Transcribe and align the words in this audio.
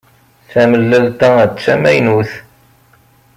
Tamellalt-a 0.51 1.29
d 1.51 1.53
tamaynut. 1.63 2.31